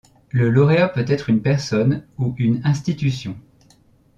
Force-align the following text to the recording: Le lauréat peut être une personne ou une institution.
Le 0.31 0.49
lauréat 0.49 0.89
peut 0.89 1.05
être 1.07 1.29
une 1.29 1.43
personne 1.43 2.03
ou 2.17 2.33
une 2.39 2.59
institution. 2.63 3.37